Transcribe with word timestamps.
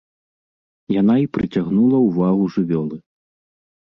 Яна 1.01 1.15
і 1.25 1.29
прыцягнула 1.37 1.97
ўвагу 2.07 2.43
жывёлы. 2.57 2.95